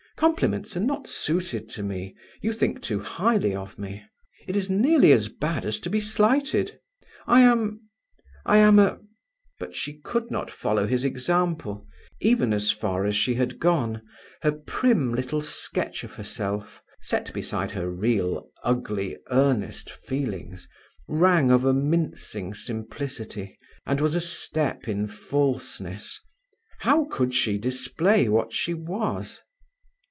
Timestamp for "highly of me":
2.99-4.03